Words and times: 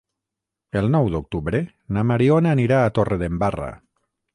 El 0.81 0.89
nou 0.95 1.11
d'octubre 1.17 1.61
na 1.99 2.07
Mariona 2.13 2.59
anirà 2.59 2.85
a 2.87 2.95
Torredembarra. 3.01 3.75